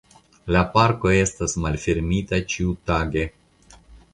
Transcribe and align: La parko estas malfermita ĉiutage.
La 0.55 0.61
parko 0.77 1.11
estas 1.17 1.53
malfermita 1.65 2.41
ĉiutage. 2.55 3.29